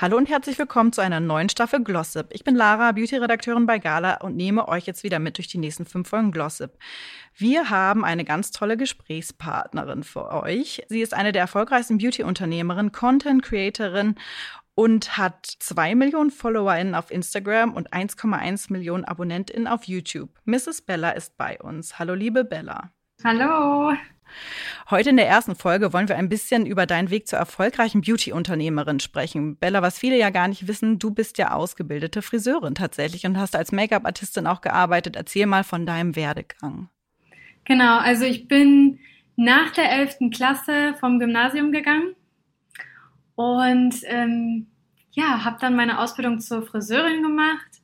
[0.00, 2.28] Hallo und herzlich willkommen zu einer neuen Staffel Glossip.
[2.30, 5.84] Ich bin Lara, Beauty-Redakteurin bei Gala und nehme euch jetzt wieder mit durch die nächsten
[5.84, 6.70] fünf Folgen Glossip.
[7.34, 10.82] Wir haben eine ganz tolle Gesprächspartnerin für euch.
[10.88, 14.14] Sie ist eine der erfolgreichsten Beauty-Unternehmerinnen, Content-Creatorin
[14.74, 20.30] und hat zwei Millionen FollowerInnen auf Instagram und 1,1 Millionen AbonnentInnen auf YouTube.
[20.46, 20.80] Mrs.
[20.80, 21.98] Bella ist bei uns.
[21.98, 22.90] Hallo, liebe Bella.
[23.22, 23.92] Hallo.
[24.90, 29.00] Heute in der ersten Folge wollen wir ein bisschen über deinen Weg zur erfolgreichen Beauty-Unternehmerin
[29.00, 29.56] sprechen.
[29.56, 33.56] Bella, was viele ja gar nicht wissen, du bist ja ausgebildete Friseurin tatsächlich und hast
[33.56, 35.16] als Make-up-Artistin auch gearbeitet.
[35.16, 36.88] Erzähl mal von deinem Werdegang.
[37.64, 38.98] Genau, also ich bin
[39.36, 40.30] nach der 11.
[40.32, 42.14] Klasse vom Gymnasium gegangen
[43.34, 44.66] und ähm,
[45.12, 47.79] ja, habe dann meine Ausbildung zur Friseurin gemacht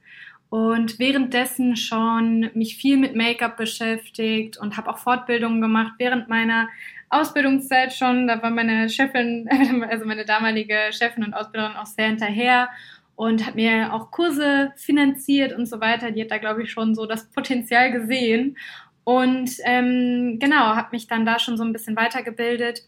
[0.48, 6.68] und währenddessen schon mich viel mit Make-up beschäftigt und habe auch Fortbildungen gemacht während meiner
[7.08, 8.26] Ausbildungszeit schon.
[8.26, 9.48] Da war meine Chefin,
[9.90, 12.68] also meine damalige Chefin und Ausbilderin auch sehr hinterher
[13.16, 16.10] und hat mir auch Kurse finanziert und so weiter.
[16.10, 18.56] Die hat da, glaube ich, schon so das Potenzial gesehen.
[19.04, 22.82] Und ähm, genau, habe mich dann da schon so ein bisschen weitergebildet.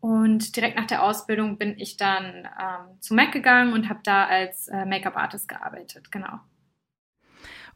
[0.00, 4.26] Und direkt nach der Ausbildung bin ich dann ähm, zu MAC gegangen und habe da
[4.26, 6.10] als äh, Make-up-Artist gearbeitet.
[6.12, 6.38] Genau.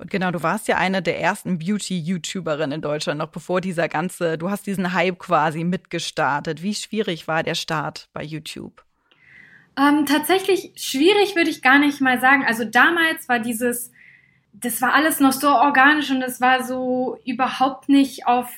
[0.03, 4.37] Und genau, du warst ja eine der ersten Beauty-YouTuberinnen in Deutschland, noch bevor dieser ganze,
[4.37, 6.61] du hast diesen Hype quasi mitgestartet.
[6.61, 8.85] Wie schwierig war der Start bei YouTube?
[9.79, 12.45] Ähm, tatsächlich schwierig würde ich gar nicht mal sagen.
[12.45, 13.93] Also damals war dieses,
[14.53, 18.51] das war alles noch so organisch und es war so überhaupt nicht auf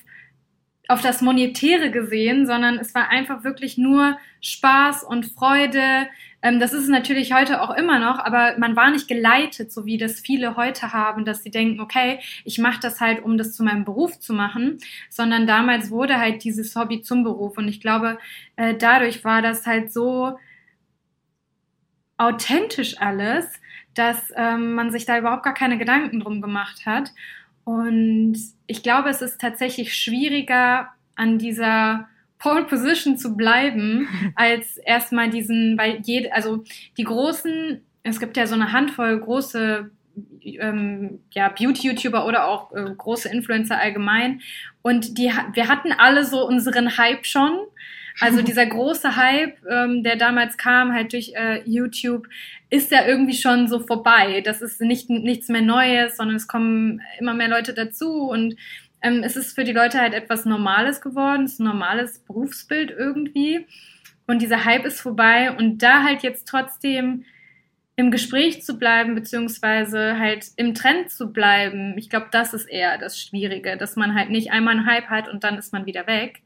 [0.88, 6.08] auf das Monetäre gesehen, sondern es war einfach wirklich nur Spaß und Freude.
[6.42, 9.86] Ähm, das ist es natürlich heute auch immer noch, aber man war nicht geleitet, so
[9.86, 13.54] wie das viele heute haben, dass sie denken, okay, ich mache das halt, um das
[13.54, 14.78] zu meinem Beruf zu machen,
[15.08, 18.18] sondern damals wurde halt dieses Hobby zum Beruf und ich glaube,
[18.56, 20.38] äh, dadurch war das halt so
[22.18, 23.46] authentisch alles,
[23.94, 27.12] dass ähm, man sich da überhaupt gar keine Gedanken drum gemacht hat.
[27.64, 28.36] Und
[28.66, 32.08] ich glaube, es ist tatsächlich schwieriger, an dieser
[32.38, 36.64] Pole Position zu bleiben, als erstmal diesen, weil jede, also
[36.96, 39.90] die großen, es gibt ja so eine Handvoll große
[40.42, 44.42] ähm, ja, Beauty-YouTuber oder auch äh, große Influencer allgemein.
[44.82, 47.58] Und die, wir hatten alle so unseren Hype schon.
[48.20, 52.28] Also dieser große Hype, ähm, der damals kam, halt durch äh, YouTube,
[52.70, 54.40] ist ja irgendwie schon so vorbei.
[54.40, 58.56] Das ist nicht, nichts mehr Neues, sondern es kommen immer mehr Leute dazu und
[59.02, 62.90] ähm, es ist für die Leute halt etwas Normales geworden, es ist ein normales Berufsbild
[62.90, 63.66] irgendwie.
[64.26, 67.24] Und dieser Hype ist vorbei und da halt jetzt trotzdem
[67.96, 72.98] im Gespräch zu bleiben, beziehungsweise halt im Trend zu bleiben, ich glaube, das ist eher
[72.98, 76.06] das Schwierige, dass man halt nicht einmal einen Hype hat und dann ist man wieder
[76.06, 76.40] weg,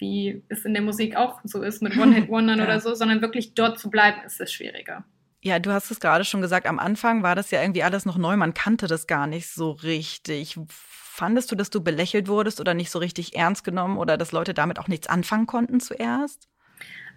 [0.00, 2.64] wie es in der Musik auch so ist mit One-Hit-Wondern ja.
[2.64, 5.04] oder so, sondern wirklich dort zu bleiben, ist das Schwierige.
[5.42, 8.18] Ja, du hast es gerade schon gesagt, am Anfang war das ja irgendwie alles noch
[8.18, 10.58] neu, man kannte das gar nicht so richtig.
[10.68, 14.54] Fandest du, dass du belächelt wurdest oder nicht so richtig ernst genommen oder dass Leute
[14.54, 16.48] damit auch nichts anfangen konnten zuerst?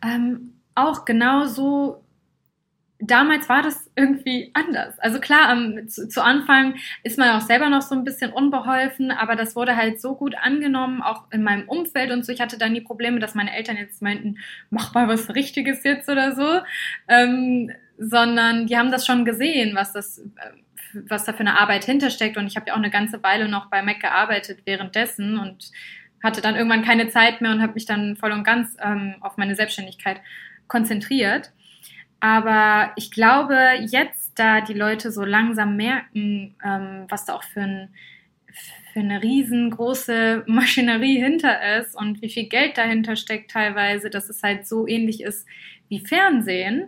[0.02, 2.03] Ähm, auch genau so
[3.08, 4.98] damals war das irgendwie anders.
[5.00, 9.12] Also klar, um, zu, zu, Anfang ist man auch selber noch so ein bisschen unbeholfen,
[9.12, 12.32] aber das wurde halt so gut angenommen, auch in meinem Umfeld und so.
[12.32, 14.38] Ich hatte dann die Probleme, dass meine Eltern jetzt meinten,
[14.70, 16.62] mach mal was Richtiges jetzt oder so,
[17.08, 21.84] ähm, sondern die haben das schon gesehen, was das, äh, was da für eine Arbeit
[21.84, 22.38] hintersteckt.
[22.38, 25.72] Und ich habe ja auch eine ganze Weile noch bei Mac gearbeitet währenddessen und
[26.24, 29.38] hatte dann irgendwann keine Zeit mehr und habe mich dann voll und ganz ähm, auf
[29.38, 30.22] meine Selbstständigkeit
[30.68, 31.52] konzentriert.
[32.24, 37.60] Aber ich glaube, jetzt, da die Leute so langsam merken, ähm, was da auch für,
[37.60, 37.94] ein,
[38.94, 44.42] für eine riesengroße Maschinerie hinter ist und wie viel Geld dahinter steckt teilweise, dass es
[44.42, 45.46] halt so ähnlich ist
[45.90, 46.88] wie Fernsehen,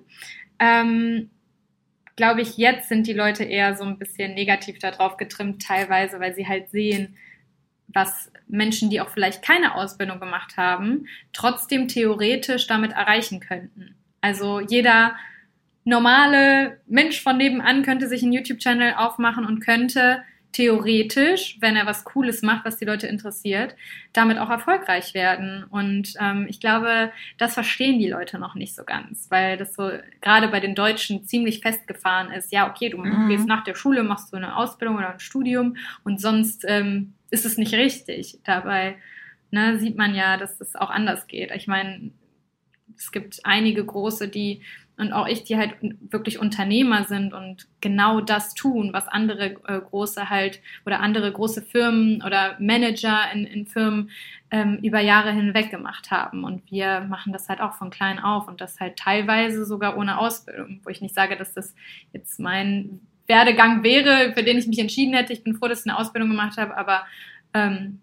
[0.58, 1.30] ähm,
[2.16, 6.34] glaube ich, jetzt sind die Leute eher so ein bisschen negativ darauf getrimmt, teilweise, weil
[6.34, 7.18] sie halt sehen,
[7.90, 13.98] was Menschen, die auch vielleicht keine Ausbildung gemacht haben, trotzdem theoretisch damit erreichen könnten.
[14.26, 15.16] Also jeder
[15.84, 22.06] normale Mensch von nebenan könnte sich einen YouTube-Channel aufmachen und könnte theoretisch, wenn er was
[22.06, 23.76] Cooles macht, was die Leute interessiert,
[24.14, 25.64] damit auch erfolgreich werden.
[25.70, 29.92] Und ähm, ich glaube, das verstehen die Leute noch nicht so ganz, weil das so
[30.22, 32.52] gerade bei den Deutschen ziemlich festgefahren ist.
[32.52, 33.30] Ja, okay, du mhm.
[33.30, 37.46] gehst nach der Schule, machst du eine Ausbildung oder ein Studium und sonst ähm, ist
[37.46, 38.40] es nicht richtig.
[38.44, 38.96] Dabei
[39.52, 41.52] ne, sieht man ja, dass es auch anders geht.
[41.54, 42.10] Ich meine,
[42.98, 44.62] es gibt einige große, die
[44.98, 49.82] und auch ich, die halt wirklich Unternehmer sind und genau das tun, was andere äh,
[49.82, 54.10] große halt oder andere große Firmen oder Manager in, in Firmen
[54.52, 56.46] ähm, über Jahre hinweg gemacht haben.
[56.46, 60.18] Und wir machen das halt auch von klein auf und das halt teilweise sogar ohne
[60.18, 61.76] Ausbildung, wo ich nicht sage, dass das
[62.14, 65.34] jetzt mein Werdegang wäre, für den ich mich entschieden hätte.
[65.34, 67.06] Ich bin froh, dass ich eine Ausbildung gemacht habe, aber
[67.54, 68.00] ähm,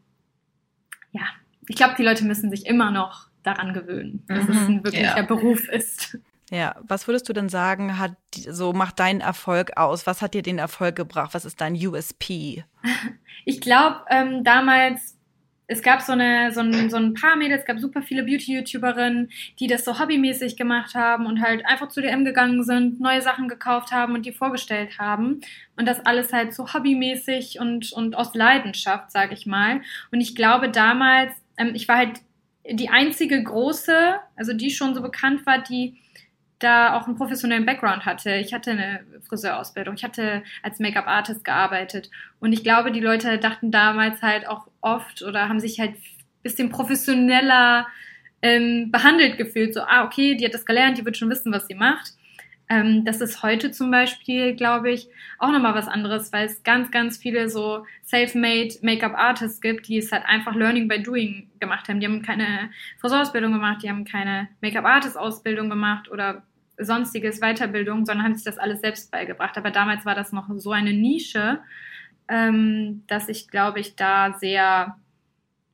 [1.13, 1.23] ja,
[1.69, 5.17] ich glaube, die Leute müssen sich immer noch daran gewöhnen, dass mhm, es ein wirklicher
[5.17, 5.23] ja.
[5.23, 6.19] Beruf ist.
[6.51, 10.07] Ja, was würdest du denn sagen, hat so macht deinen Erfolg aus?
[10.07, 11.33] Was hat dir den Erfolg gebracht?
[11.33, 12.65] Was ist dein USP?
[13.45, 15.17] Ich glaube, ähm, damals
[15.73, 19.31] es gab so, eine, so, ein, so ein paar Mädels, es gab super viele Beauty-YouTuberinnen,
[19.59, 23.49] die das so hobbymäßig gemacht haben und halt einfach zu DM gegangen sind, neue Sachen
[23.49, 25.41] gekauft haben und die vorgestellt haben.
[25.77, 29.81] Und das alles halt so hobbymäßig und, und aus Leidenschaft, sag ich mal.
[30.11, 32.21] Und ich glaube damals, ähm, ich war halt
[32.69, 35.99] die einzige große, also die schon so bekannt war, die
[36.59, 38.37] da auch einen professionellen Background hatte.
[38.37, 43.71] Ich hatte eine Friseurausbildung, ich hatte als Make-up-Artist gearbeitet und ich glaube, die Leute dachten
[43.71, 47.89] damals halt auch oft oder haben sich halt ein bisschen professioneller
[48.43, 49.75] ähm, behandelt gefühlt.
[49.75, 52.13] So, ah, okay, die hat das gelernt, die wird schon wissen, was sie macht.
[52.73, 55.09] Ähm, das ist heute zum Beispiel, glaube ich,
[55.39, 60.11] auch nochmal was anderes, weil es ganz, ganz viele so self-made Make-up-Artists gibt, die es
[60.11, 62.01] halt einfach Learning by Doing gemacht haben.
[62.01, 66.45] Die haben keine Friseurausbildung gemacht, die haben keine Make-up-Artist-Ausbildung gemacht oder
[66.79, 69.59] sonstiges Weiterbildung, sondern haben sich das alles selbst beigebracht.
[69.59, 71.59] Aber damals war das noch so eine Nische,
[72.29, 74.97] ähm, dass ich, glaube ich, da sehr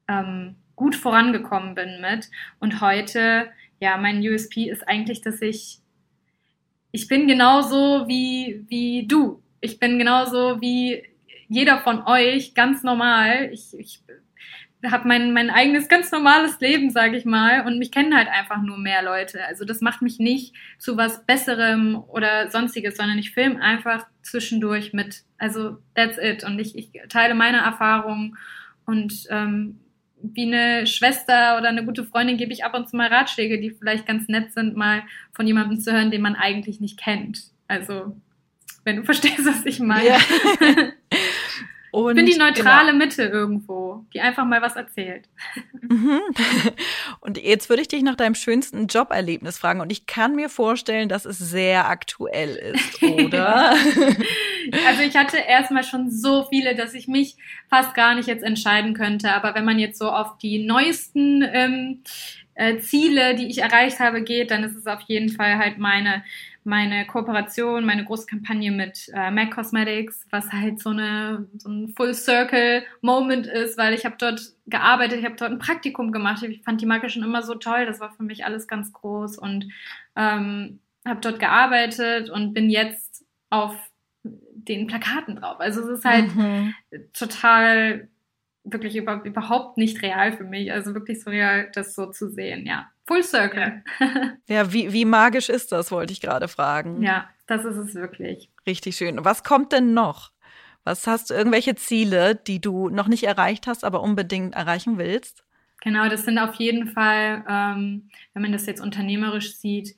[0.09, 2.29] ähm, gut vorangekommen bin mit.
[2.59, 5.79] Und heute, ja, mein USP ist eigentlich, dass ich,
[6.93, 9.43] ich bin genauso wie, wie du.
[9.61, 11.03] Ich bin genauso wie
[11.49, 13.51] jeder von euch, ganz normal.
[13.53, 14.03] Ich, ich
[14.87, 18.63] habe mein, mein eigenes ganz normales Leben, sage ich mal, und mich kennen halt einfach
[18.63, 19.45] nur mehr Leute.
[19.45, 24.93] Also das macht mich nicht zu was Besserem oder sonstiges, sondern ich filme einfach zwischendurch
[24.93, 25.25] mit.
[25.37, 26.45] Also that's it.
[26.45, 28.37] Und ich, ich teile meine Erfahrungen
[28.87, 29.81] und ähm,
[30.23, 33.71] wie eine Schwester oder eine gute Freundin gebe ich ab und zu mal Ratschläge, die
[33.71, 37.51] vielleicht ganz nett sind, mal von jemandem zu hören, den man eigentlich nicht kennt.
[37.69, 38.17] Also,
[38.85, 40.09] wenn du verstehst, was ich meine.
[40.09, 40.19] Ja.
[41.91, 43.05] Und, ich bin die neutrale genau.
[43.05, 45.29] Mitte irgendwo, die einfach mal was erzählt.
[45.91, 46.21] Mhm.
[47.21, 49.81] Und jetzt würde ich dich nach deinem schönsten Joberlebnis fragen.
[49.81, 53.71] Und ich kann mir vorstellen, dass es sehr aktuell ist, oder?
[54.87, 57.37] also ich hatte erstmal schon so viele, dass ich mich
[57.71, 59.33] fast gar nicht jetzt entscheiden könnte.
[59.33, 62.03] Aber wenn man jetzt so auf die neuesten ähm,
[62.55, 66.23] äh, Ziele, die ich erreicht habe, geht, dann ist es auf jeden Fall halt meine
[66.65, 71.95] meine Kooperation, meine große Kampagne mit äh, MAC Cosmetics, was halt so, eine, so ein
[71.97, 76.43] Full-Circle-Moment ist, weil ich habe dort gearbeitet, ich habe dort ein Praktikum gemacht.
[76.43, 79.39] Ich fand die Marke schon immer so toll, das war für mich alles ganz groß
[79.39, 79.69] und
[80.17, 83.75] ähm, habe dort gearbeitet und bin jetzt auf
[84.23, 85.61] den Plakaten drauf.
[85.61, 86.75] Also es ist halt mhm.
[87.13, 88.09] total
[88.65, 90.73] wirklich über, überhaupt nicht real für mich.
[90.73, 92.91] Also wirklich so real, das so zu sehen, ja.
[93.09, 93.83] Full Circle.
[94.49, 97.03] Ja, wie, wie magisch ist das, wollte ich gerade fragen.
[97.03, 98.49] Ja, das ist es wirklich.
[98.67, 99.23] Richtig schön.
[99.25, 100.31] Was kommt denn noch?
[100.85, 105.45] Was hast du irgendwelche Ziele, die du noch nicht erreicht hast, aber unbedingt erreichen willst?
[105.83, 109.97] Genau, das sind auf jeden Fall, ähm, wenn man das jetzt unternehmerisch sieht,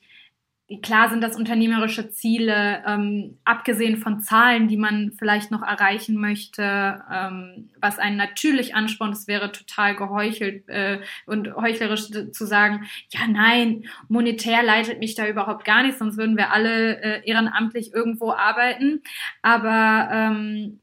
[0.79, 7.03] klar sind das unternehmerische Ziele, ähm, abgesehen von Zahlen, die man vielleicht noch erreichen möchte,
[7.11, 13.27] ähm, was einen natürlich anspornt, es wäre total geheuchelt äh, und heuchlerisch zu sagen, ja
[13.27, 18.31] nein, monetär leitet mich da überhaupt gar nicht, sonst würden wir alle äh, ehrenamtlich irgendwo
[18.31, 19.01] arbeiten.
[19.41, 20.79] Aber ähm,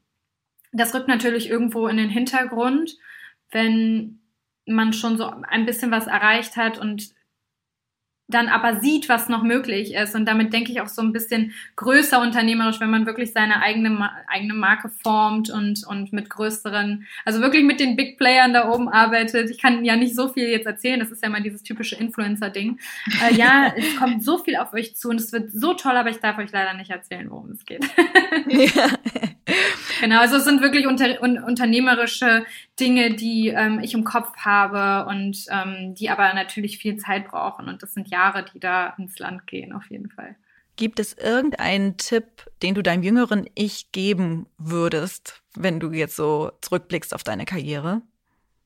[0.71, 2.97] das rückt natürlich irgendwo in den Hintergrund,
[3.51, 4.19] wenn
[4.65, 7.17] man schon so ein bisschen was erreicht hat und
[8.29, 10.15] dann aber sieht, was noch möglich ist.
[10.15, 14.09] Und damit denke ich auch so ein bisschen größer unternehmerisch, wenn man wirklich seine eigene,
[14.27, 18.87] eigene Marke formt und, und mit größeren, also wirklich mit den Big Playern da oben
[18.87, 19.49] arbeitet.
[19.49, 22.79] Ich kann ja nicht so viel jetzt erzählen, das ist ja mal dieses typische Influencer-Ding.
[23.27, 26.11] Äh, ja, es kommt so viel auf euch zu und es wird so toll, aber
[26.11, 27.85] ich darf euch leider nicht erzählen, worum es geht.
[28.47, 28.89] Ja.
[30.01, 32.45] genau, also es sind wirklich unter, un, unternehmerische
[32.79, 37.67] Dinge, die ähm, ich im Kopf habe und ähm, die aber natürlich viel Zeit brauchen.
[37.67, 40.35] Und das sind Jahre, die da ins Land gehen, auf jeden Fall.
[40.75, 46.51] Gibt es irgendeinen Tipp, den du deinem jüngeren Ich geben würdest, wenn du jetzt so
[46.61, 48.01] zurückblickst auf deine Karriere?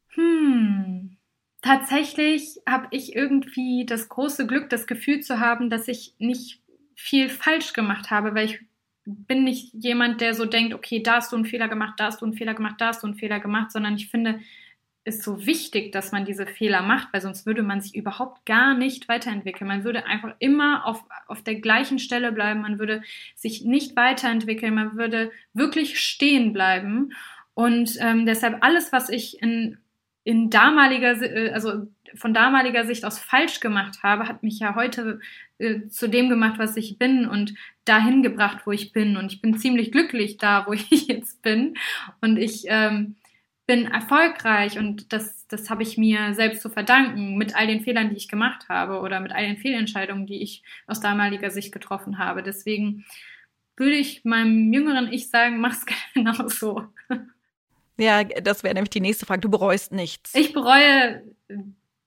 [0.09, 1.17] Hm.
[1.61, 6.61] Tatsächlich habe ich irgendwie das große Glück, das Gefühl zu haben, dass ich nicht
[6.95, 8.59] viel falsch gemacht habe, weil ich
[9.05, 12.21] bin nicht jemand, der so denkt, okay, da hast du einen Fehler gemacht, da hast
[12.21, 14.39] du einen Fehler gemacht, da hast du einen Fehler gemacht, sondern ich finde,
[15.05, 18.73] ist so wichtig, dass man diese Fehler macht, weil sonst würde man sich überhaupt gar
[18.73, 19.67] nicht weiterentwickeln.
[19.67, 23.01] Man würde einfach immer auf, auf der gleichen Stelle bleiben, man würde
[23.35, 27.13] sich nicht weiterentwickeln, man würde wirklich stehen bleiben.
[27.53, 29.77] Und ähm, deshalb alles, was ich in,
[30.23, 35.19] in damaliger, äh, also von damaliger Sicht aus falsch gemacht habe, hat mich ja heute
[35.57, 39.17] äh, zu dem gemacht, was ich bin und dahin gebracht, wo ich bin.
[39.17, 41.75] Und ich bin ziemlich glücklich da, wo ich jetzt bin.
[42.21, 43.17] Und ich ähm,
[43.65, 48.09] bin erfolgreich und das, das habe ich mir selbst zu verdanken mit all den Fehlern,
[48.09, 52.17] die ich gemacht habe oder mit all den Fehlentscheidungen, die ich aus damaliger Sicht getroffen
[52.17, 52.43] habe.
[52.43, 53.05] Deswegen
[53.77, 56.83] würde ich meinem jüngeren Ich sagen, mach's genau so.
[57.97, 59.41] Ja, das wäre nämlich die nächste Frage.
[59.41, 60.33] Du bereust nichts.
[60.35, 61.23] Ich bereue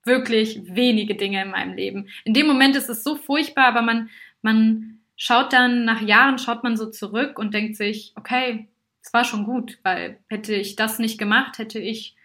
[0.04, 2.08] wirklich wenige Dinge in meinem Leben.
[2.24, 4.10] In dem Moment ist es so furchtbar, aber man,
[4.42, 8.68] man schaut dann, nach Jahren schaut man so zurück und denkt sich, okay,
[9.06, 12.16] es war schon gut, weil hätte ich das nicht gemacht, hätte ich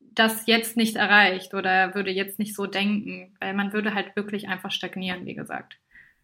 [0.00, 4.48] das jetzt nicht erreicht oder würde jetzt nicht so denken, weil man würde halt wirklich
[4.48, 5.76] einfach stagnieren, wie gesagt.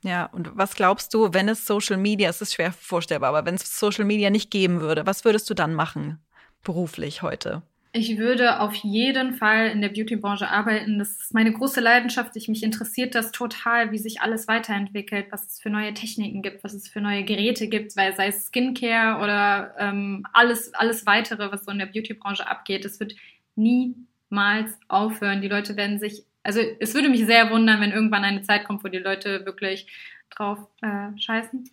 [0.02, 3.57] Ja, und was glaubst du, wenn es Social Media, es ist schwer vorstellbar, aber wenn
[3.57, 6.19] es Social Media nicht geben würde, was würdest du dann machen,
[6.62, 7.62] beruflich heute?
[7.92, 11.00] Ich würde auf jeden Fall in der Beauty-Branche arbeiten.
[11.00, 12.37] Das ist meine große Leidenschaft.
[12.37, 16.62] Ich, mich interessiert das total, wie sich alles weiterentwickelt, was es für neue Techniken gibt,
[16.62, 21.50] was es für neue Geräte gibt, weil sei es Skincare oder ähm, alles, alles weitere,
[21.50, 22.85] was so in der Beauty-Branche abgeht.
[22.85, 23.16] Es wird
[23.56, 25.42] niemals aufhören.
[25.42, 28.85] Die Leute werden sich, also es würde mich sehr wundern, wenn irgendwann eine Zeit kommt,
[28.85, 29.88] wo die Leute wirklich
[30.30, 31.68] drauf äh, scheißen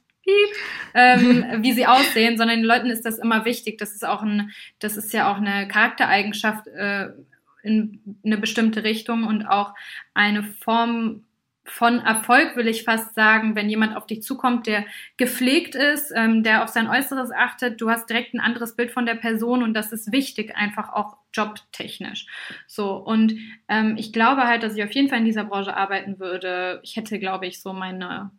[0.94, 3.78] ähm, wie sie aussehen, sondern den Leuten ist das immer wichtig.
[3.78, 7.10] Das ist auch ein, das ist ja auch eine Charaktereigenschaft äh,
[7.64, 9.74] in eine bestimmte Richtung und auch
[10.14, 11.24] eine Form
[11.68, 14.86] von Erfolg will ich fast sagen, wenn jemand auf dich zukommt, der
[15.18, 19.06] gepflegt ist, ähm, der auf sein Äußeres achtet, du hast direkt ein anderes Bild von
[19.06, 22.26] der Person und das ist wichtig, einfach auch jobtechnisch.
[22.68, 23.34] So und
[23.68, 26.80] ähm, ich glaube halt, dass ich auf jeden Fall in dieser Branche arbeiten würde.
[26.84, 28.32] Ich hätte, glaube ich, so meine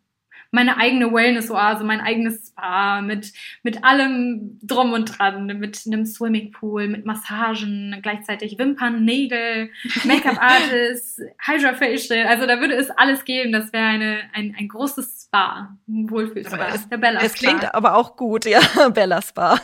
[0.51, 6.89] meine eigene Wellness-Oase, mein eigenes Spa mit, mit allem drum und dran, mit einem Swimmingpool,
[6.89, 9.71] mit Massagen, gleichzeitig Wimpern, Nägel,
[10.05, 12.27] Make-up-Artist, Hydra-Facial.
[12.27, 13.53] Also da würde es alles geben.
[13.53, 16.69] Das wäre eine, ein, ein großes Spa, ein Wohlfühl-Spa.
[16.69, 18.61] Es, der Bella es klingt aber auch gut, ja,
[18.95, 19.61] Bella Spa.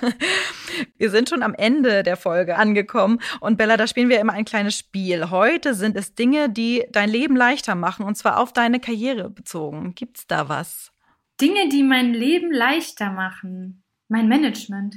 [0.99, 4.45] Wir sind schon am Ende der Folge angekommen und Bella, da spielen wir immer ein
[4.45, 5.31] kleines Spiel.
[5.31, 9.95] Heute sind es Dinge, die dein Leben leichter machen und zwar auf deine Karriere bezogen.
[9.95, 10.93] Gibt's da was?
[11.41, 13.83] Dinge, die mein Leben leichter machen.
[14.09, 14.97] Mein Management.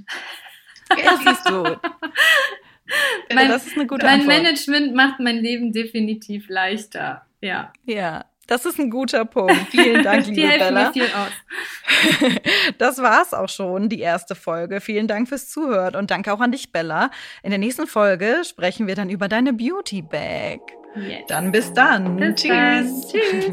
[1.01, 1.63] Ja, siehst du.
[3.33, 4.37] mein, das ist eine gute mein Antwort.
[4.37, 7.25] Management macht mein Leben definitiv leichter.
[7.39, 7.71] Ja.
[7.85, 9.55] Ja, das ist ein guter Punkt.
[9.69, 10.85] Vielen Dank, liebe Bella.
[10.87, 12.31] Mir viel aus.
[12.77, 14.81] Das war's auch schon, die erste Folge.
[14.81, 17.11] Vielen Dank fürs Zuhören und danke auch an dich, Bella.
[17.43, 20.59] In der nächsten Folge sprechen wir dann über deine Beauty Bag.
[20.95, 21.23] Yes.
[21.27, 22.17] Dann bis dann.
[22.17, 22.49] Bis Tschüss.
[22.49, 23.03] Dann.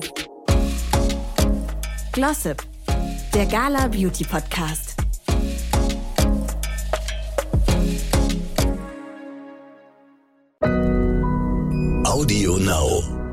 [0.00, 0.12] Tschüss.
[2.12, 2.62] Glossip,
[3.34, 4.96] der Gala Beauty Podcast.
[12.04, 13.23] Audio Now.